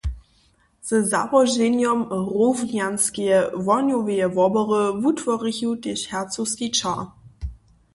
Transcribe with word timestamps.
Ze 0.87 0.97
załoženjom 1.11 1.99
Rownjanskeje 2.31 3.37
wohnjoweje 3.65 4.25
wobory 4.37 4.83
wutworichu 5.01 5.71
tež 5.83 5.99
hercowski 6.11 6.67
ćah. 6.77 7.01